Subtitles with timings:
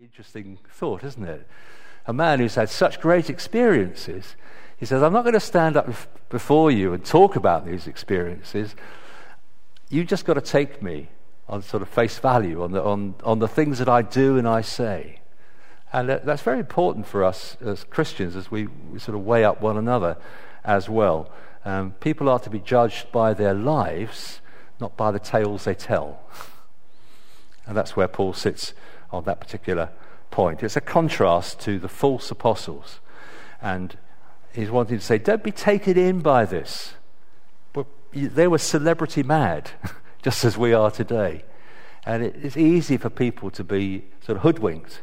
[0.00, 1.44] Interesting thought, isn't it?
[2.06, 4.36] A man who's had such great experiences,
[4.76, 5.88] he says, I'm not going to stand up
[6.28, 8.76] before you and talk about these experiences.
[9.88, 11.08] You've just got to take me
[11.48, 14.46] on sort of face value, on the, on, on the things that I do and
[14.46, 15.18] I say.
[15.92, 19.60] And that's very important for us as Christians as we, we sort of weigh up
[19.60, 20.16] one another
[20.62, 21.28] as well.
[21.64, 24.40] Um, people are to be judged by their lives,
[24.78, 26.20] not by the tales they tell.
[27.66, 28.74] And that's where Paul sits
[29.10, 29.90] on that particular
[30.30, 30.62] point.
[30.62, 33.00] It's a contrast to the false apostles.
[33.60, 33.96] And
[34.52, 36.94] he's wanting to say, don't be taken in by this.
[37.72, 39.70] But they were celebrity mad,
[40.22, 41.44] just as we are today.
[42.04, 45.02] And it's easy for people to be sort of hoodwinked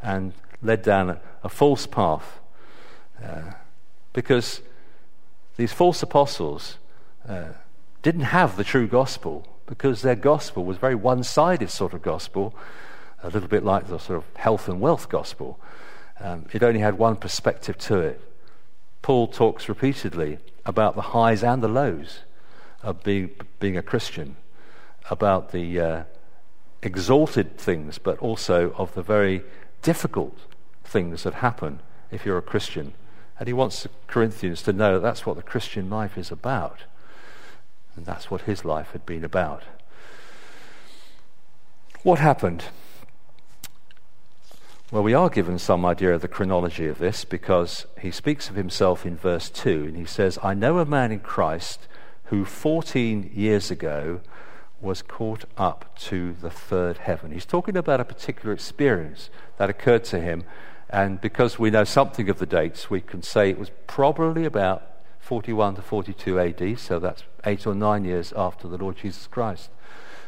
[0.00, 2.40] and led down a, false path.
[3.22, 3.52] Uh,
[4.12, 4.62] because
[5.56, 6.78] these false apostles
[7.28, 7.48] uh,
[8.02, 12.54] didn't have the true gospel, because their gospel was very one sided sort of gospel
[13.26, 15.58] a little bit like the sort of health and wealth gospel.
[16.20, 18.20] Um, it only had one perspective to it.
[19.02, 22.20] Paul talks repeatedly about the highs and the lows
[22.82, 24.36] of being, being a Christian,
[25.10, 26.02] about the uh,
[26.82, 29.42] exalted things, but also of the very
[29.82, 30.38] difficult
[30.84, 31.80] things that happen
[32.12, 32.94] if you're a Christian.
[33.38, 36.84] And he wants the Corinthians to know that that's what the Christian life is about.
[37.96, 39.64] And that's what his life had been about.
[42.02, 42.64] What happened?
[44.92, 48.54] Well, we are given some idea of the chronology of this because he speaks of
[48.54, 51.88] himself in verse 2 and he says, I know a man in Christ
[52.26, 54.20] who 14 years ago
[54.80, 57.32] was caught up to the third heaven.
[57.32, 60.44] He's talking about a particular experience that occurred to him,
[60.88, 64.84] and because we know something of the dates, we can say it was probably about
[65.18, 69.68] 41 to 42 AD, so that's eight or nine years after the Lord Jesus Christ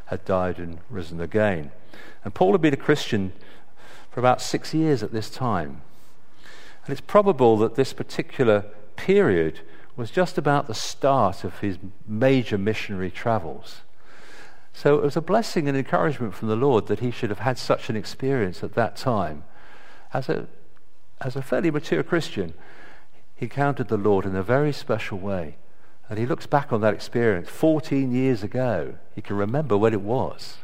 [0.06, 1.70] had died and risen again.
[2.24, 3.32] And Paul had been a Christian
[4.18, 5.80] for about six years at this time.
[6.84, 8.64] And it's probable that this particular
[8.96, 9.60] period
[9.94, 13.82] was just about the start of his major missionary travels.
[14.72, 17.58] So it was a blessing and encouragement from the Lord that he should have had
[17.58, 19.44] such an experience at that time.
[20.12, 20.48] As a,
[21.20, 22.54] as a fairly mature Christian,
[23.36, 25.58] he encountered the Lord in a very special way.
[26.08, 28.96] And he looks back on that experience 14 years ago.
[29.14, 30.56] He can remember when it was.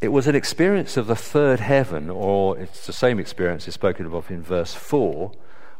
[0.00, 4.04] It was an experience of the third heaven, or it's the same experience is spoken
[4.06, 5.32] of in verse 4,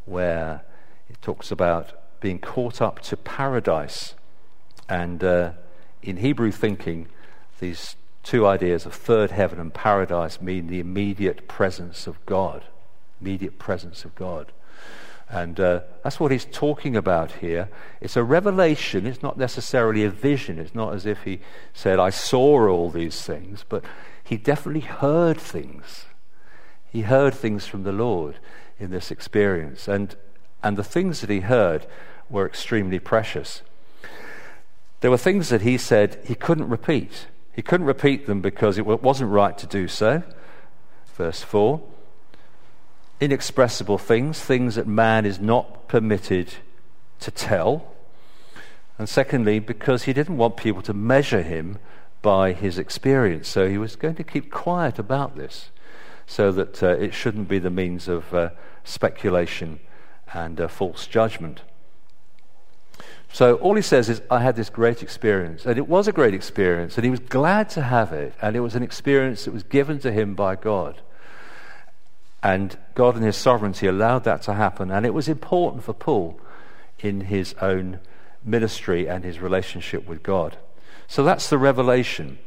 [0.07, 0.63] where
[1.11, 4.15] it talks about being caught up to paradise.
[4.89, 5.53] And uh,
[6.03, 7.09] in Hebrew thinking,
[7.61, 12.65] these two ideas of third heaven and paradise mean the immediate presence of God.
[13.21, 14.51] Immediate presence of God.
[15.29, 17.69] And uh, that's what he's talking about here.
[18.01, 19.07] It's a revelation.
[19.07, 20.59] It's not necessarily a vision.
[20.59, 21.41] It's not as if he
[21.75, 23.85] said, I saw all these things, but
[24.23, 26.07] he definitely heard things.
[26.91, 28.37] He heard things from the Lord
[28.79, 29.89] in this experience.
[29.89, 30.15] And,
[30.63, 31.87] and the things that he heard
[32.31, 33.63] were extremely precious.
[35.01, 37.27] There were things that he said he couldn't repeat.
[37.53, 40.23] He couldn't repeat them because it wasn't right to do so.
[41.17, 41.83] Verse 4
[43.21, 46.55] inexpressible things, things that man is not permitted
[47.21, 47.93] to tell.
[48.99, 51.79] And secondly, because he didn't want people to measure him
[52.23, 53.49] by his experience.
[53.49, 55.71] So he was going to keep quiet about this
[56.27, 58.51] so that uh, it shouldn't be the means of uh,
[58.85, 59.81] speculation
[60.33, 61.63] and uh, false judgment.
[63.33, 65.67] So all he says is, I had this great experience.
[65.67, 66.97] And it was a great experience.
[66.97, 68.35] And he was glad to have it.
[68.41, 71.03] And it was an experience that was given to him by God.
[72.47, 74.93] And God, in His sovereignty, allowed that to happen.
[74.93, 76.39] And it was important for Paul
[77.01, 77.99] in his own
[78.45, 80.57] ministry and his relationship with God.
[81.09, 82.39] So that's the revelation.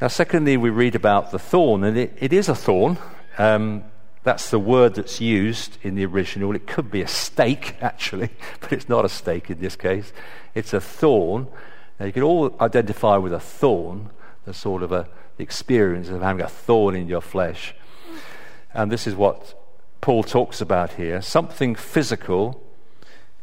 [0.00, 2.98] Now, secondly, we read about the thorn, and it, it is a thorn.
[3.38, 3.84] Um,
[4.24, 6.56] that's the word that's used in the original.
[6.56, 8.30] It could be a stake, actually,
[8.60, 10.12] but it's not a stake in this case.
[10.52, 11.46] It's a thorn.
[12.00, 14.10] Now, you can all identify with a thorn,
[14.46, 17.72] the sort of a, the experience of having a thorn in your flesh.
[18.74, 19.54] And this is what
[20.00, 22.62] Paul talks about here something physical,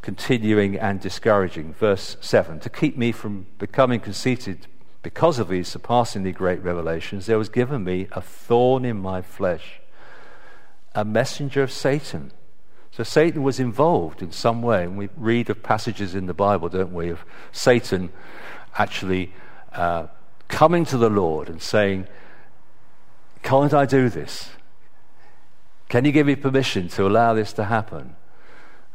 [0.01, 1.73] continuing, and discouraging.
[1.73, 4.67] Verse 7 To keep me from becoming conceited
[5.01, 9.79] because of these surpassingly great revelations, there was given me a thorn in my flesh,
[10.93, 12.31] a messenger of Satan.
[12.91, 14.83] So Satan was involved in some way.
[14.83, 17.23] And we read of passages in the Bible, don't we, of
[17.53, 18.11] Satan
[18.77, 19.31] actually
[19.71, 20.07] uh,
[20.49, 22.07] coming to the Lord and saying,
[23.43, 24.49] Can't I do this?
[25.89, 28.15] Can you give me permission to allow this to happen?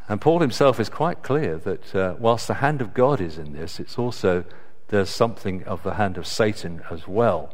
[0.09, 3.53] And Paul himself is quite clear that uh, whilst the hand of God is in
[3.53, 4.45] this, it's also
[4.89, 7.53] there's something of the hand of Satan as well.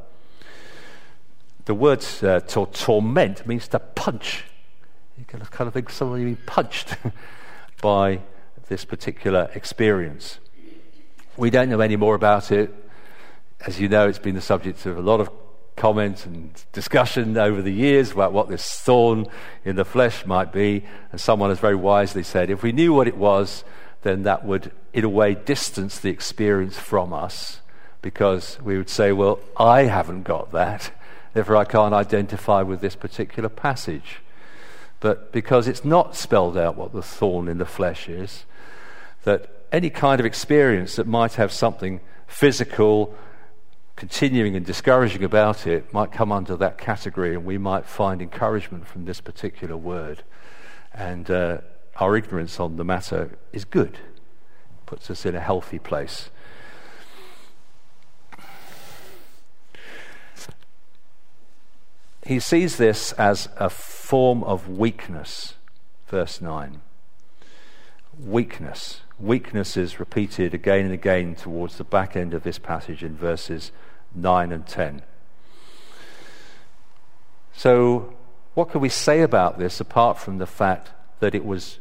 [1.65, 4.45] the word uh, to torment means to punch.
[5.17, 6.97] You can kind of think somebody being punched
[7.81, 8.21] by
[8.69, 10.39] this particular experience.
[11.37, 12.75] We don't know any more about it.
[13.67, 15.40] As you know, it's been the subject of a lot of
[15.81, 19.27] comment and discussion over the years about what this thorn
[19.65, 20.85] in the flesh might be.
[21.11, 23.65] And someone has very wisely said if we knew what it was,
[24.03, 27.61] then that would, in a way, distance the experience from us
[28.03, 30.93] because we would say, well, I haven't got that.
[31.33, 34.19] Therefore, I can't identify with this particular passage.
[35.01, 38.45] But because it's not spelled out what the thorn in the flesh is,
[39.25, 43.15] that any kind of experience that might have something physical,
[44.01, 48.87] continuing and discouraging about it might come under that category, and we might find encouragement
[48.87, 50.23] from this particular word.
[50.95, 51.59] And uh,
[51.97, 53.99] our ignorance on the matter is good,
[54.87, 56.31] puts us in a healthy place.
[62.25, 65.57] He sees this as a form of weakness,
[66.09, 66.81] verse 9.
[68.19, 69.03] Weakness.
[69.19, 73.73] Weakness is repeated again and again towards the back end of this passage in verses
[74.15, 75.03] 9 and 10.
[77.53, 78.15] So,
[78.55, 80.91] what can we say about this apart from the fact
[81.21, 81.79] that it was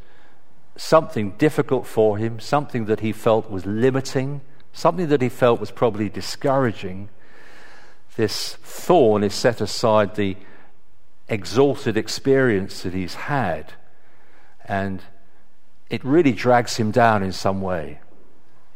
[0.75, 4.41] something difficult for him, something that he felt was limiting,
[4.73, 7.09] something that he felt was probably discouraging?
[8.15, 10.35] This thorn is set aside the
[11.29, 13.73] exalted experience that he's had,
[14.65, 15.01] and
[15.89, 17.99] it really drags him down in some way.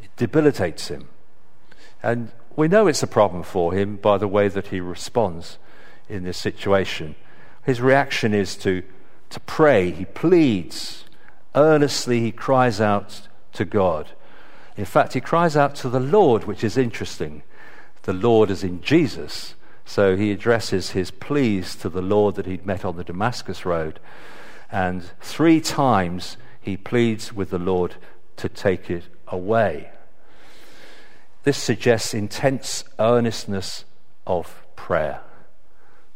[0.02, 1.10] It debilitates him.
[2.02, 5.58] And we know it's a problem for him by the way that he responds
[6.08, 7.16] in this situation.
[7.64, 8.84] His reaction is to,
[9.30, 9.92] to pray.
[9.92, 11.06] He pleads.
[11.56, 14.12] Earnestly, he cries out to God.
[14.76, 17.44] In fact, he cries out to the Lord, which is interesting.
[18.04, 19.56] The Lord is in Jesus.
[19.86, 24.00] So he addresses his pleas to the Lord that he'd met on the Damascus Road.
[24.72, 27.96] And three times he pleads with the Lord
[28.38, 29.93] to take it away.
[31.44, 33.84] This suggests intense earnestness
[34.26, 35.22] of prayer.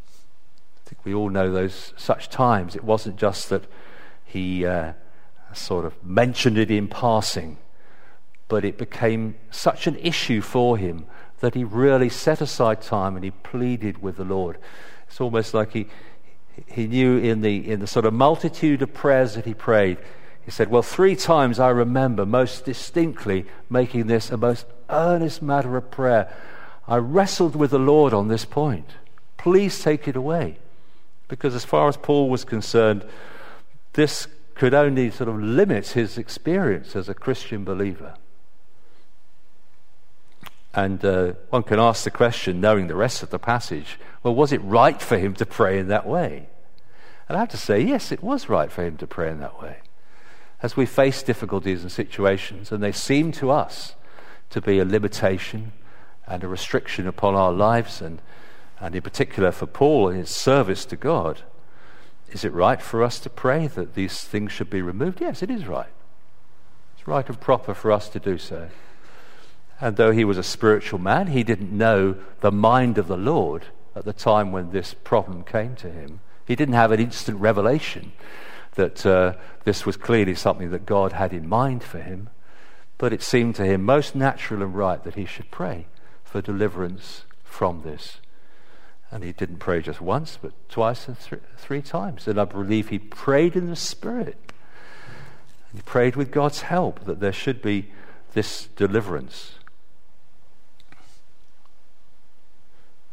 [0.07, 2.75] I think we all know those such times.
[2.75, 3.65] It wasn't just that
[4.23, 4.93] he uh,
[5.53, 7.57] sort of mentioned it in passing,
[8.47, 11.05] but it became such an issue for him
[11.41, 14.57] that he really set aside time and he pleaded with the Lord.
[15.07, 15.87] It's almost like he,
[16.67, 19.97] he knew in the, in the sort of multitude of prayers that he prayed,
[20.43, 25.77] he said, Well, three times I remember most distinctly making this a most earnest matter
[25.77, 26.33] of prayer.
[26.87, 28.91] I wrestled with the Lord on this point.
[29.37, 30.57] Please take it away.
[31.27, 33.03] Because as far as Paul was concerned,
[33.93, 38.15] this could only sort of limit his experience as a Christian believer.
[40.73, 44.51] And uh, one can ask the question, knowing the rest of the passage, well, was
[44.51, 46.47] it right for him to pray in that way?
[47.27, 49.61] And I have to say, yes, it was right for him to pray in that
[49.61, 49.77] way
[50.61, 53.93] as we face difficulties and situations, and they seem to us
[54.49, 55.71] to be a limitation
[56.25, 58.21] and a restriction upon our lives, and,
[58.79, 61.41] and in particular for Paul in his service to God,
[62.29, 65.21] is it right for us to pray that these things should be removed?
[65.21, 65.89] Yes, it is right.
[66.97, 68.69] It's right and proper for us to do so.
[69.79, 73.67] And though he was a spiritual man, he didn't know the mind of the Lord
[73.95, 76.19] at the time when this problem came to him.
[76.45, 78.13] He didn't have an instant revelation
[78.75, 82.29] that uh, this was clearly something that God had in mind for him,
[82.97, 85.85] but it seemed to him most natural and right that he should pray
[86.23, 88.19] for deliverance from this.
[89.11, 92.27] And he didn't pray just once, but twice and th- three times.
[92.27, 94.51] And I believe he prayed in the Spirit.
[95.73, 97.91] He prayed with God's help that there should be
[98.33, 99.53] this deliverance.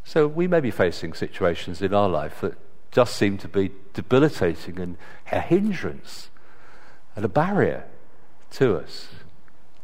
[0.05, 2.57] So we may be facing situations in our life that
[2.91, 4.97] just seem to be debilitating and
[5.33, 6.29] a hindrance
[7.17, 7.85] and a barrier
[8.53, 9.09] to us.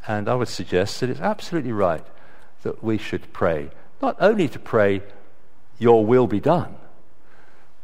[0.06, 2.04] And I would suggest that it's absolutely right
[2.62, 3.70] that we should pray,
[4.02, 5.02] not only to pray,
[5.78, 6.76] Your will be done,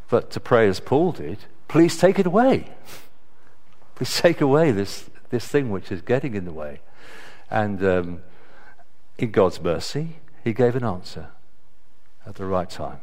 [0.08, 2.70] but to pray as Paul did, please take it away.
[3.94, 6.80] please take away this, this thing which is getting in the way.
[7.50, 8.23] And um,
[9.18, 11.28] in God's mercy, he gave an answer
[12.26, 13.00] at the right time.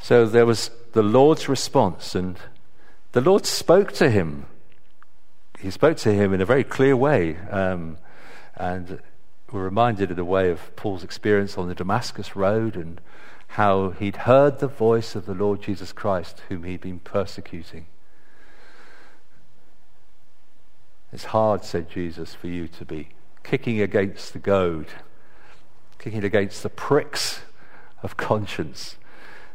[0.00, 2.38] So there was the Lord's response, and
[3.12, 4.46] the Lord spoke to him.
[5.60, 7.36] He spoke to him in a very clear way.
[7.50, 7.98] Um,
[8.56, 9.00] and
[9.50, 13.00] we're reminded in the way of Paul's experience on the Damascus Road and
[13.48, 17.86] how he'd heard the voice of the Lord Jesus Christ, whom he'd been persecuting.
[21.12, 23.08] It's hard, said Jesus, for you to be
[23.42, 24.88] kicking against the goad
[25.98, 27.40] kicking against the pricks
[28.02, 28.96] of conscience.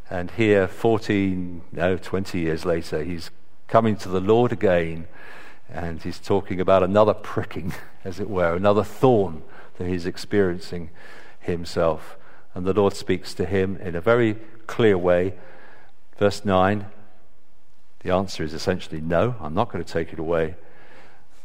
[0.10, 3.32] And here, 14, no, 20 years later, he's
[3.68, 5.08] coming to the Lord again
[5.74, 7.74] and he's talking about another pricking,
[8.06, 9.44] as it were, another thorn
[9.78, 10.92] that he's experiencing
[11.40, 12.16] himself.
[12.54, 14.36] And the Lord speaks to him in a very
[14.68, 15.34] clear way.
[16.18, 16.86] Verse 9
[18.04, 20.56] the answer is essentially no, I'm not going to take it away.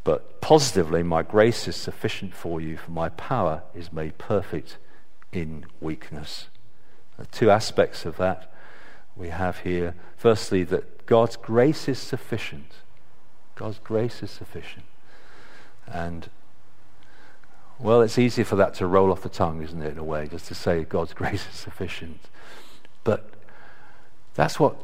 [0.05, 4.77] But positively, my grace is sufficient for you, for my power is made perfect
[5.33, 6.49] in weakness.
[7.31, 8.53] Two aspects of that
[9.17, 9.95] we have here.
[10.17, 12.73] Firstly, that God's grace is sufficient.
[13.59, 14.87] God's grace is sufficient.
[15.89, 16.31] And,
[17.81, 20.29] well, it's easy for that to roll off the tongue, isn't it, in a way,
[20.29, 22.21] just to say God's grace is sufficient.
[23.03, 23.29] But
[24.35, 24.77] that's what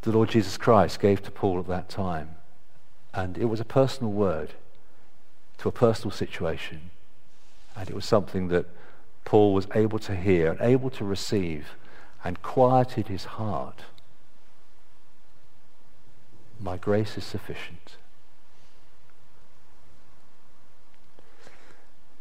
[0.00, 2.30] the Lord Jesus Christ gave to Paul at that time.
[3.14, 4.54] And it was a personal word
[5.58, 6.90] to a personal situation.
[7.76, 8.66] And it was something that
[9.24, 11.76] Paul was able to hear and able to receive
[12.24, 13.82] and quieted his heart.
[16.62, 17.96] My grace is sufficient.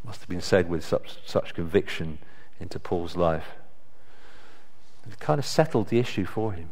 [0.03, 2.17] Must have been said with such, such conviction
[2.59, 3.49] into Paul's life.
[5.07, 6.71] It kind of settled the issue for him.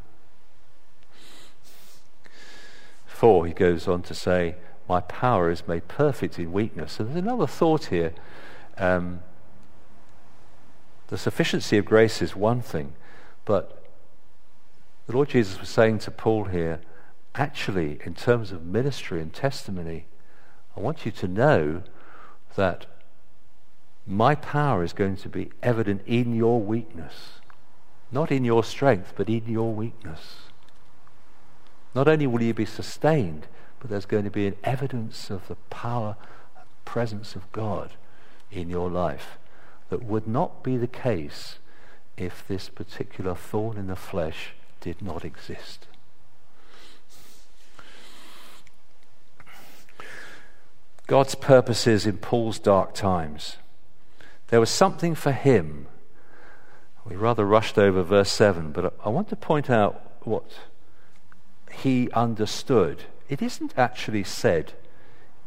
[3.05, 4.55] 4, he goes on to say,
[4.87, 6.93] My power is made perfect in weakness.
[6.93, 8.13] So there's another thought here.
[8.77, 9.21] Um,
[11.07, 12.93] the sufficiency of grace is one thing,
[13.45, 13.83] but
[15.05, 16.81] the Lord Jesus was saying to Paul here,
[17.39, 20.05] actually, in terms of ministry and testimony,
[20.75, 21.83] I want you to know
[22.55, 22.85] that
[24.05, 27.39] my power is going to be evident in your weakness.
[28.11, 30.35] Not in your strength, but in your weakness.
[31.95, 33.47] Not only will you be sustained,
[33.79, 36.17] but there's going to be an evidence of the power
[36.57, 37.93] and presence of God
[38.51, 39.37] in your life
[39.89, 41.59] that would not be the case
[42.17, 45.87] if this particular thorn in the flesh did not exist.
[51.09, 53.57] God's purposes in Paul's dark times.
[54.49, 55.87] There was something for him.
[57.03, 60.45] We rather rushed over verse 7, but I want to point out what
[61.71, 63.05] he understood.
[63.27, 64.73] It isn't actually said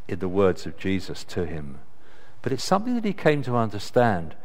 [0.05, 1.79] in the words of Jesus to him,
[2.41, 4.35] but it's something that he came to understand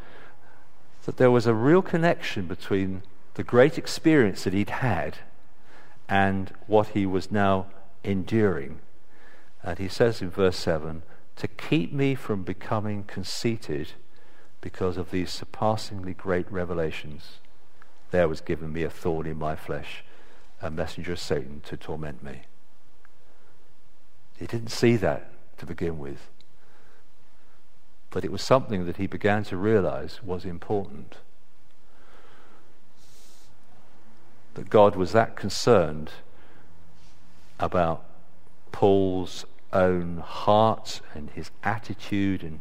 [1.05, 3.03] that there was a real connection between
[3.35, 5.19] the great experience that he'd had
[6.09, 7.67] and what he was now
[8.05, 8.79] enduring.
[9.65, 11.03] And he says in verse 7
[11.39, 13.93] to keep me from becoming conceited
[14.61, 17.39] because of these surpassingly great revelations,
[18.11, 20.05] there was given me a thorn in my flesh
[20.61, 22.43] a messenger of Satan to torment me.
[24.37, 26.29] He didn't see that to begin with.
[28.11, 31.19] But it was something that he began to realize was important.
[34.55, 36.11] That God was that concerned
[37.61, 38.05] about
[38.73, 42.61] Paul's own heart and his attitude and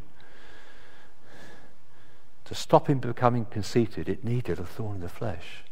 [2.44, 5.64] to stop him becoming conceited, it needed a thorn in the flesh.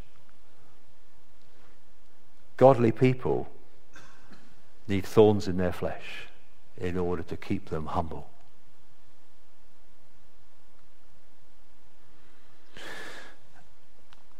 [2.58, 3.48] Godly people
[4.86, 6.28] need thorns in their flesh
[6.76, 8.28] in order to keep them humble.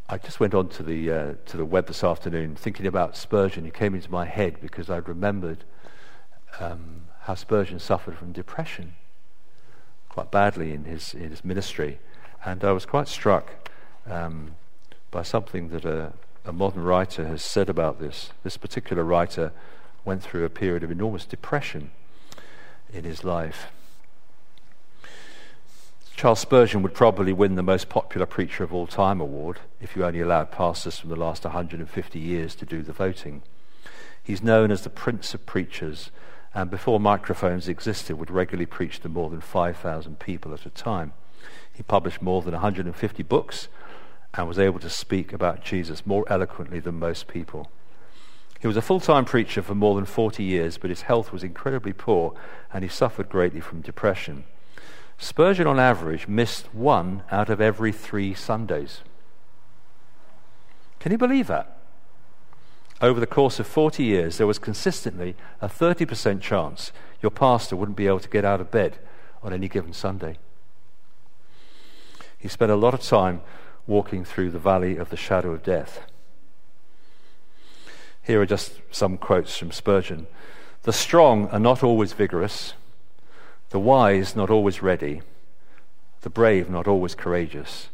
[0.08, 3.64] I just went on to the uh, to the web this afternoon thinking about Spurgeon.
[3.64, 5.64] He came into my head because I remembered
[6.60, 8.94] um, how Spurgeon suffered from depression
[10.16, 11.98] quite badly in his in his ministry,
[12.42, 13.68] and I was quite struck
[14.06, 14.56] um,
[15.10, 16.14] by something that a,
[16.46, 18.30] a modern writer has said about this.
[18.42, 19.52] This particular writer
[20.06, 21.90] went through a period of enormous depression
[22.90, 23.66] in his life.
[26.16, 30.02] Charles Spurgeon would probably win the most popular preacher of all time award if you
[30.06, 33.42] only allowed pastors from the last 150 years to do the voting.
[34.22, 36.10] He's known as the Prince of Preachers,
[36.56, 41.12] and before microphones existed, would regularly preach to more than 5,000 people at a time.
[41.70, 43.68] He published more than 150 books
[44.32, 47.70] and was able to speak about Jesus more eloquently than most people.
[48.58, 51.44] He was a full time preacher for more than 40 years, but his health was
[51.44, 52.34] incredibly poor
[52.72, 54.44] and he suffered greatly from depression.
[55.18, 59.02] Spurgeon, on average, missed one out of every three Sundays.
[61.00, 61.75] Can you believe that?
[63.00, 67.96] Over the course of 40 years, there was consistently a 30% chance your pastor wouldn't
[67.96, 68.98] be able to get out of bed
[69.42, 70.38] on any given Sunday.
[72.38, 73.42] He spent a lot of time
[73.86, 76.00] walking through the valley of the shadow of death.
[78.22, 80.26] Here are just some quotes from Spurgeon
[80.82, 82.74] The strong are not always vigorous,
[83.70, 85.20] the wise not always ready,
[86.22, 87.90] the brave not always courageous,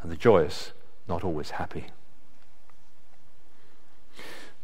[0.00, 0.72] and the joyous
[1.06, 1.86] not always happy.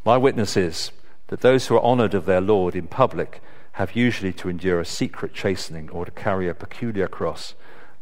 [0.04, 0.90] My witness is
[1.28, 3.40] that those who are honored of their Lord in public
[3.72, 7.54] have usually to endure a secret chastening or to carry a peculiar cross,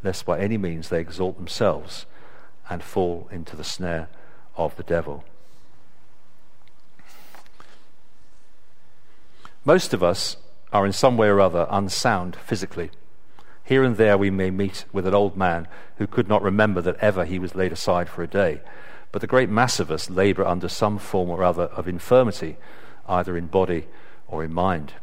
[0.03, 2.07] lest by any means they exalt themselves
[2.69, 4.09] and fall into the snare
[4.57, 5.25] of the devil.
[9.65, 10.37] Most of us
[10.73, 12.91] are in some way or other unsound physically.
[13.63, 16.97] Here and there we may meet with an old man who could not remember that
[16.97, 18.63] ever he was laid aside for a day.
[19.13, 22.57] But the great mass of us labor under some form or other of infirmity,
[23.09, 23.87] either in body
[24.29, 24.95] or in mind.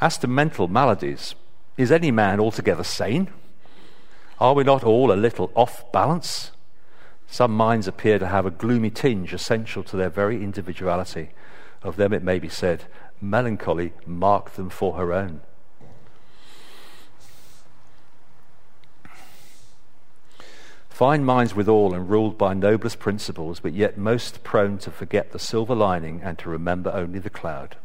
[0.00, 1.34] As to mental maladies,
[1.76, 3.32] is any man altogether sane?
[4.38, 6.52] Are we not all a little off balance?
[7.26, 11.30] Some minds appear to have a gloomy tinge essential to their very individuality.
[11.82, 12.84] Of them it may be said,
[13.20, 15.40] melancholy marked them for her own.
[20.92, 25.38] Fine minds withal, and ruled by noblest principles, but yet most prone to forget the
[25.38, 27.76] silver lining and to remember only the cloud.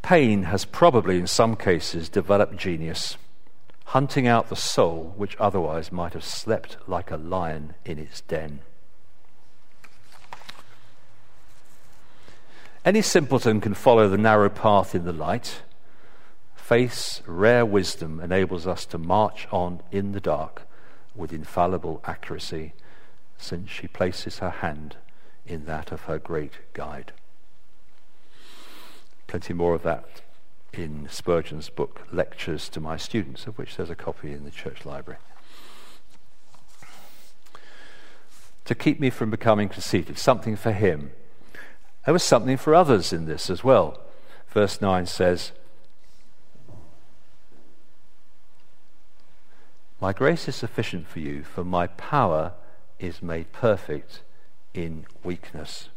[0.00, 3.18] Pain has probably, in some cases, developed genius,
[3.84, 8.60] hunting out the soul which otherwise might have slept like a lion in its den.
[12.86, 15.60] Any simpleton can follow the narrow path in the light
[16.72, 20.66] Faith's rare wisdom enables us to march on in the dark
[21.14, 22.72] with infallible accuracy,
[23.36, 24.96] since she places her hand
[25.44, 27.12] in that of her great guide.
[29.26, 30.22] Plenty more of that
[30.72, 34.86] in Spurgeon's book, Lectures to My Students, of which there's a copy in the church
[34.86, 35.20] library.
[38.64, 41.12] To keep me from becoming conceited, something for him.
[42.06, 44.00] There was something for others in this as well.
[44.48, 45.52] Verse 9 says,
[50.02, 52.54] My grace is sufficient for you, for my power
[52.98, 54.22] is made perfect
[54.74, 55.90] in weakness.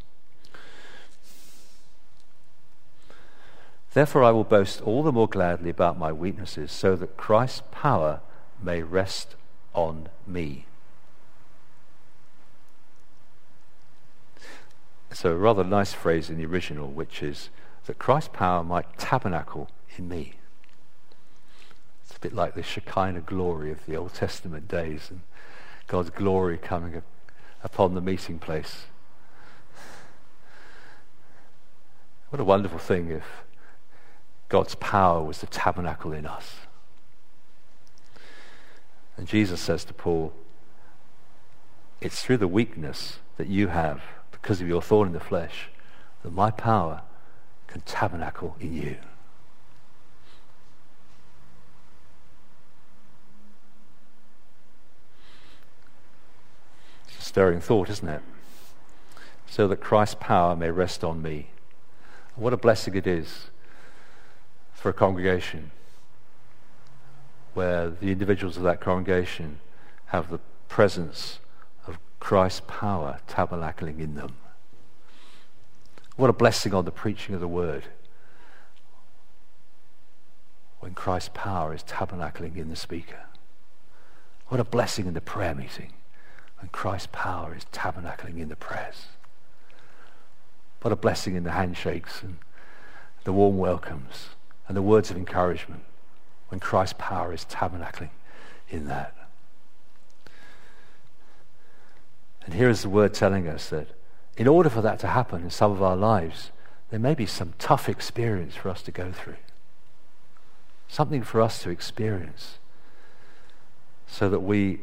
[3.94, 8.20] Therefore, I will boast all the more gladly about my weaknesses, so that Christ's power
[8.62, 9.34] may rest
[9.74, 10.66] on me.
[15.10, 17.48] So, a rather nice phrase in the original, which is
[17.86, 20.34] that Christ's power might tabernacle in me.
[22.16, 25.20] A bit like the Shekinah glory of the Old Testament days and
[25.86, 27.02] God's glory coming
[27.62, 28.86] upon the meeting place.
[32.30, 33.24] What a wonderful thing if
[34.48, 36.56] God's power was the tabernacle in us.
[39.16, 40.32] And Jesus says to Paul,
[42.00, 45.68] It's through the weakness that you have, because of your thorn in the flesh,
[46.22, 47.02] that my power
[47.66, 48.96] can tabernacle in you.
[57.36, 58.22] Stirring thought, isn't it?
[59.46, 61.50] So that Christ's power may rest on me.
[62.34, 63.50] What a blessing it is
[64.72, 65.70] for a congregation
[67.52, 69.60] where the individuals of that congregation
[70.06, 71.38] have the presence
[71.86, 74.36] of Christ's power tabernacling in them.
[76.16, 77.84] What a blessing on the preaching of the word
[80.80, 83.26] when Christ's power is tabernacling in the speaker.
[84.48, 85.92] What a blessing in the prayer meeting
[86.66, 89.06] and Christ's power is tabernacling in the prayers.
[90.82, 92.38] What a blessing in the handshakes and
[93.22, 94.30] the warm welcomes
[94.66, 95.84] and the words of encouragement
[96.48, 98.10] when Christ's power is tabernacling
[98.68, 99.14] in that.
[102.44, 103.86] And here is the word telling us that
[104.36, 106.50] in order for that to happen in some of our lives,
[106.90, 109.36] there may be some tough experience for us to go through.
[110.88, 112.58] Something for us to experience
[114.08, 114.80] so that we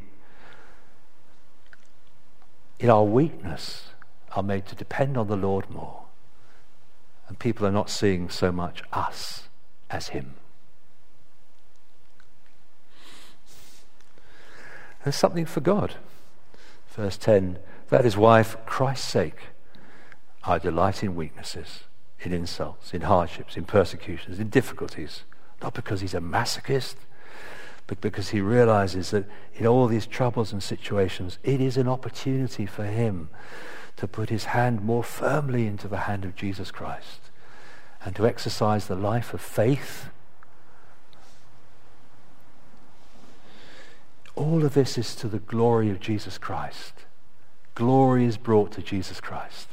[2.83, 3.85] in our weakness,
[4.33, 6.03] are made to depend on the Lord more.
[7.29, 9.47] And people are not seeing so much us
[9.89, 10.33] as Him.
[15.01, 15.95] There's something for God.
[16.89, 19.43] Verse 10 That is why, for Christ's sake,
[20.43, 21.85] I delight in weaknesses,
[22.19, 25.23] in insults, in hardships, in persecutions, in difficulties.
[25.61, 26.95] Not because He's a masochist
[27.87, 32.85] because he realizes that in all these troubles and situations, it is an opportunity for
[32.85, 33.29] him
[33.97, 37.29] to put his hand more firmly into the hand of Jesus Christ
[38.03, 40.09] and to exercise the life of faith.
[44.35, 47.05] All of this is to the glory of Jesus Christ.
[47.75, 49.69] Glory is brought to Jesus Christ.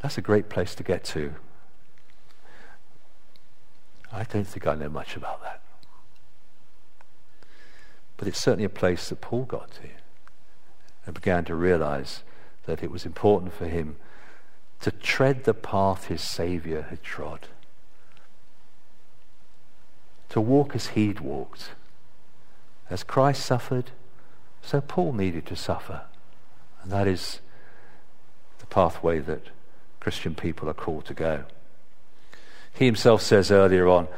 [0.00, 1.34] That's a great place to get to
[4.12, 5.60] I don't think I know much about that.
[8.16, 9.88] But it's certainly a place that Paul got to
[11.06, 12.22] and began to realize
[12.66, 13.96] that it was important for him
[14.80, 17.48] to tread the path his Saviour had trod,
[20.30, 21.70] to walk as he'd walked.
[22.88, 23.90] As Christ suffered,
[24.62, 26.02] so Paul needed to suffer.
[26.82, 27.40] And that is
[28.58, 29.48] the pathway that
[30.00, 31.44] Christian people are called to go.
[32.74, 34.08] He himself says earlier on,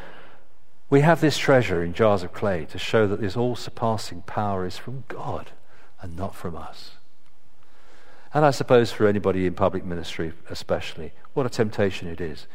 [0.88, 4.66] we have this treasure in jars of clay to show that this all surpassing power
[4.66, 5.50] is from God
[6.00, 6.92] and not from us.
[8.34, 12.46] And I suppose for anybody in public ministry, especially, what a temptation it is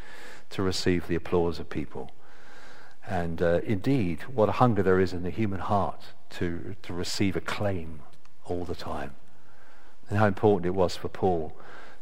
[0.52, 2.12] to receive the applause of people.
[3.08, 7.36] And uh, indeed, what a hunger there is in the human heart to, to receive
[7.36, 8.02] acclaim
[8.46, 9.16] all the time.
[10.10, 11.56] And how important it was for Paul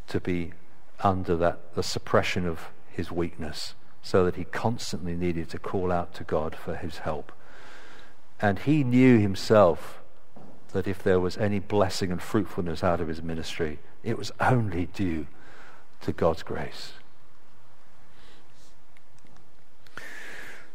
[0.08, 0.54] to be
[1.02, 3.74] under that, the suppression of his weakness,
[4.06, 7.32] so that he constantly needed to call out to God for his help.
[8.40, 10.00] And he knew himself
[10.74, 14.86] that if there was any blessing and fruitfulness out of his ministry, it was only
[14.86, 15.26] due
[16.02, 16.94] to God's grace.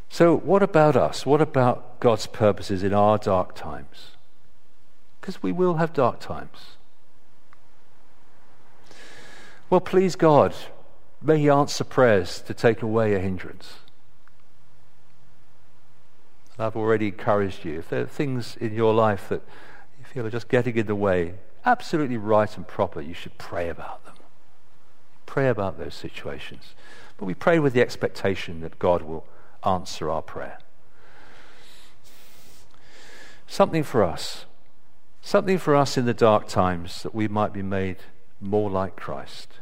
[0.09, 1.25] So, what about us?
[1.25, 4.16] What about God's purposes in our dark times?
[5.21, 6.79] Because we will have dark times.
[9.71, 10.53] Well, please God,
[11.22, 13.74] may He answer prayers to take away a hindrance.
[16.59, 17.78] I've already encouraged you.
[17.78, 19.42] If there are things in your life that
[19.98, 23.68] you feel are just getting in the way, absolutely right and proper, you should pray
[23.68, 24.16] about them.
[25.24, 26.74] Pray about those situations.
[27.16, 29.26] But we pray with the expectation that God will
[29.64, 30.59] answer our prayer.
[33.46, 34.44] Something for us.
[35.22, 37.98] Something for us in the dark times that we might be made
[38.40, 39.60] more like Christ.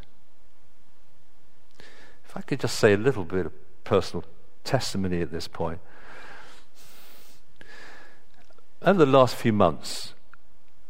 [2.28, 3.52] If I could just say a little bit of
[3.84, 4.24] personal
[4.62, 5.80] testimony at this point.
[8.82, 10.12] Over the last few months,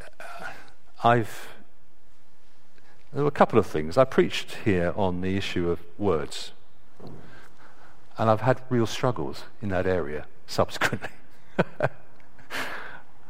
[0.01, 0.47] uh,
[1.05, 1.49] I've
[3.13, 3.97] there were a couple of things.
[3.97, 6.53] I preached here on the issue of words,
[8.19, 11.09] and I've had real struggles in that area subsequently.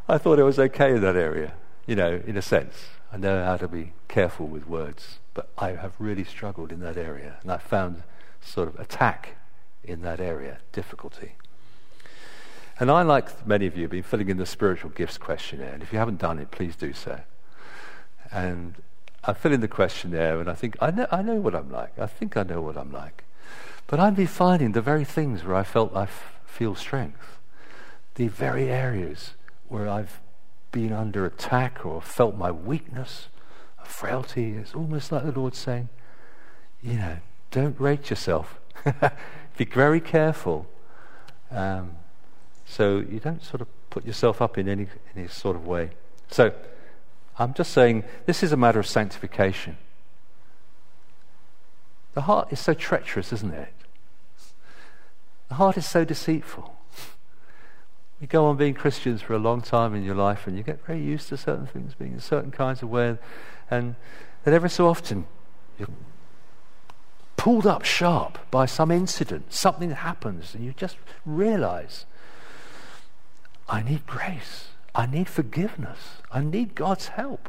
[0.09, 1.53] I thought it was okay in that area,
[1.87, 2.89] you know, in a sense.
[3.13, 6.97] I know how to be careful with words, but I have really struggled in that
[6.97, 8.03] area, and I found
[8.41, 9.37] sort of attack
[9.85, 11.37] in that area, difficulty.
[12.81, 15.81] And I, like many of you, have been filling in the spiritual gifts questionnaire, and
[15.81, 17.21] if you haven't done it, please do so.
[18.33, 18.83] And
[19.23, 21.97] I fill in the questionnaire and I think, I know, I know what I'm like.
[21.97, 23.23] I think I know what I'm like.
[23.87, 27.39] But I'd be finding the very things where I felt I f- feel strength,
[28.17, 29.35] the very areas
[29.69, 30.19] where I've
[30.73, 33.29] been under attack or felt my weakness,
[33.89, 34.53] frailty.
[34.53, 35.89] It's almost like the Lord saying,
[36.83, 37.17] you know,
[37.51, 38.59] don't rate yourself.
[39.57, 40.67] be very careful.
[41.51, 41.97] Um,
[42.67, 45.91] so you don't sort of put yourself up in any, any sort of way.
[46.31, 46.53] So,
[47.39, 49.79] I'm just saying this is a matter of sanctification.
[52.15, 53.73] The heart is so treacherous, isn't it?
[55.49, 56.75] The heart is so deceitful.
[58.21, 60.85] You go on being Christians for a long time in your life and you get
[60.85, 63.17] very used to certain things being in certain kinds of way,
[63.71, 63.97] and
[64.45, 65.27] that every so often
[65.79, 65.89] you're
[67.37, 72.05] pulled up sharp by some incident, something happens, and you just realize,
[73.69, 74.69] I need grace.
[74.95, 75.99] I need forgiveness.
[76.33, 77.49] I need God's help.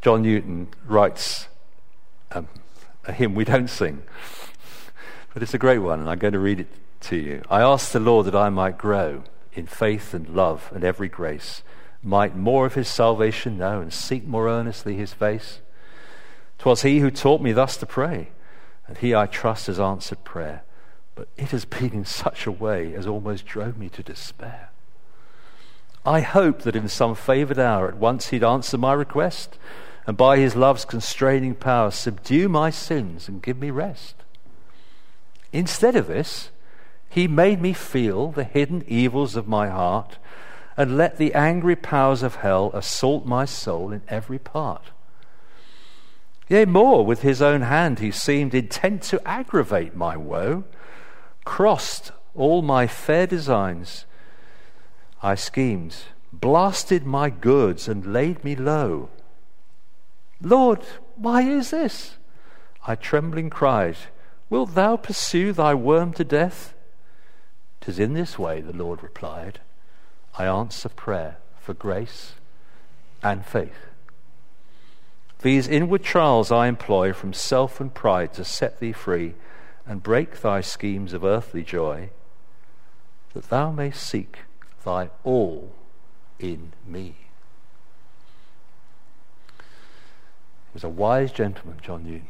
[0.00, 1.48] John Newton writes
[2.32, 2.48] um,
[3.04, 4.02] a hymn we don't sing,
[5.34, 6.68] but it's a great one, and I'm going to read it
[7.02, 7.42] to you.
[7.50, 11.62] I ask the Lord that I might grow in faith and love and every grace,
[12.02, 15.60] might more of his salvation know and seek more earnestly his face.
[16.58, 18.30] 'Twas he who taught me thus to pray,
[18.86, 20.62] and he I trust has answered prayer
[21.18, 24.70] but it has been in such a way as almost drove me to despair.
[26.06, 29.58] I hope that in some favoured hour at once he'd answer my request,
[30.06, 34.14] and by his love's constraining power subdue my sins and give me rest.
[35.52, 36.52] Instead of this,
[37.10, 40.18] he made me feel the hidden evils of my heart
[40.78, 44.92] and let the angry powers of hell assault my soul in every part.
[46.48, 50.64] Yea, more, with his own hand he seemed intent to aggravate my woe
[51.44, 54.04] crossed all my fair designs.
[55.22, 55.96] I schemed,
[56.30, 59.08] blasted my goods, and laid me low.
[60.42, 60.82] Lord,
[61.16, 62.18] why is this?
[62.86, 63.96] I trembling cried,
[64.50, 66.74] Wilt thou pursue thy worm to death?
[67.80, 69.60] Tis in this way, the Lord replied,
[70.38, 72.34] I answer prayer for grace
[73.24, 73.88] and faith.
[75.42, 79.34] These inward trials I employ from self and pride to set thee free
[79.84, 82.10] and break thy schemes of earthly joy,
[83.34, 84.38] that thou mayst seek
[84.84, 85.72] thy all
[86.38, 87.16] in me.
[89.58, 92.28] He was a wise gentleman, John Newton,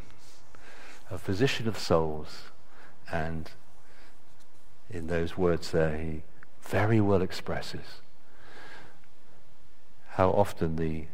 [1.10, 2.44] a physician of souls,
[3.10, 3.50] and
[4.88, 6.22] in those words there, he
[6.68, 8.00] very well expresses
[10.18, 11.06] how often the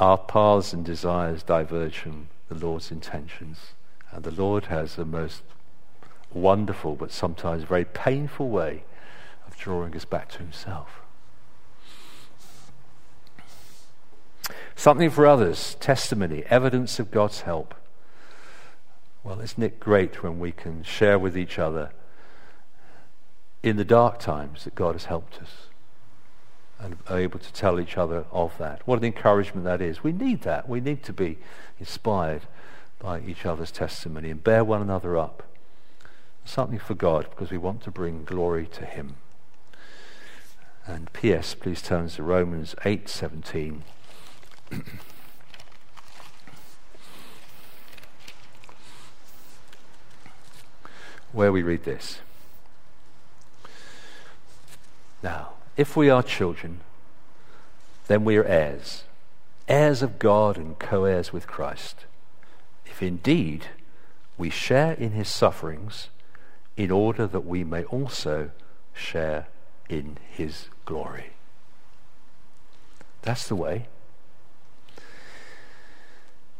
[0.00, 3.74] our paths and desires diverge from the Lord's intentions.
[4.10, 5.42] And the Lord has the most
[6.32, 8.84] wonderful but sometimes very painful way
[9.46, 11.02] of drawing us back to Himself.
[14.74, 17.74] Something for others, testimony, evidence of God's help.
[19.22, 21.92] Well, isn't it great when we can share with each other
[23.62, 25.66] in the dark times that God has helped us
[26.78, 28.86] and are able to tell each other of that?
[28.86, 30.02] What an encouragement that is.
[30.02, 30.68] We need that.
[30.68, 31.38] We need to be
[31.78, 32.42] inspired
[32.98, 35.42] by each other's testimony and bear one another up.
[36.44, 39.16] Something for God because we want to bring glory to Him.
[40.86, 41.54] And P.S.
[41.54, 43.82] Please turn to Romans 8:17.
[51.32, 52.20] where we read this.
[55.22, 56.80] Now, if we are children,
[58.06, 59.04] then we are heirs,
[59.68, 62.06] heirs of God and co heirs with Christ.
[62.86, 63.66] If indeed
[64.36, 66.08] we share in his sufferings,
[66.76, 68.50] in order that we may also
[68.94, 69.46] share
[69.88, 71.30] in his glory.
[73.22, 73.86] That's the way.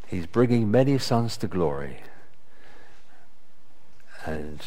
[0.07, 2.01] He's bringing many sons to glory.
[4.27, 4.61] And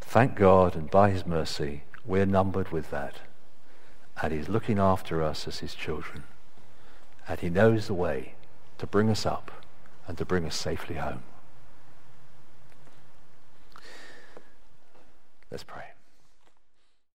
[0.00, 3.16] thank God, and by his mercy, we're numbered with that.
[4.20, 6.24] And he's looking after us as his children.
[7.26, 8.34] And he knows the way
[8.78, 9.50] to bring us up
[10.06, 11.22] and to bring us safely home.
[15.50, 15.93] Let's pray.